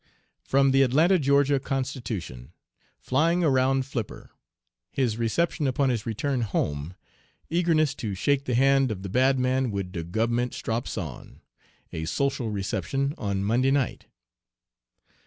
[0.41, 2.53] (From the Atlanta (Ga.) Constitution.)
[2.97, 4.31] FLYING AROUND FLIPPER.
[4.91, 6.95] HIS RECEPTION UPON HIS RETURN HOME
[7.51, 11.41] EAGERNESS TO SHAKE THE HAND OF THE "BAD MAN WID DE GUB'MENT STROPS ON!"
[11.93, 14.05] A SOCIAL RECEPTION ON MONDAY NIGHT.